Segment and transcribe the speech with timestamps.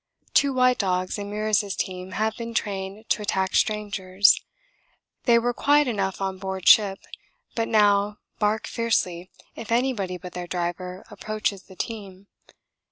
[0.33, 4.41] Two white dogs in Meares' team have been trained to attack strangers
[5.25, 6.97] they were quiet enough on board ship,
[7.53, 12.25] but now bark fiercely if anyone but their driver approaches the team.